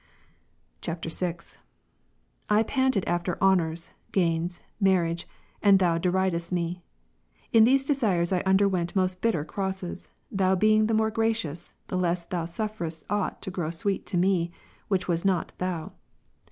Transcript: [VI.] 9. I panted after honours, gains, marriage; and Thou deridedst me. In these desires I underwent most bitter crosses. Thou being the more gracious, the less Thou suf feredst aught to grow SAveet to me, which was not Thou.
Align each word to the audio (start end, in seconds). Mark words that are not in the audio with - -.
[VI.] 0.83 0.97
9. 1.21 1.35
I 2.49 2.63
panted 2.63 3.05
after 3.05 3.39
honours, 3.39 3.91
gains, 4.11 4.59
marriage; 4.79 5.27
and 5.61 5.77
Thou 5.77 5.99
deridedst 5.99 6.51
me. 6.51 6.81
In 7.53 7.65
these 7.65 7.85
desires 7.85 8.33
I 8.33 8.39
underwent 8.39 8.95
most 8.95 9.21
bitter 9.21 9.45
crosses. 9.45 10.09
Thou 10.31 10.55
being 10.55 10.87
the 10.87 10.95
more 10.95 11.11
gracious, 11.11 11.75
the 11.85 11.97
less 11.99 12.25
Thou 12.25 12.45
suf 12.45 12.79
feredst 12.79 13.03
aught 13.11 13.43
to 13.43 13.51
grow 13.51 13.69
SAveet 13.69 14.05
to 14.07 14.17
me, 14.17 14.49
which 14.87 15.07
was 15.07 15.23
not 15.23 15.53
Thou. 15.59 15.91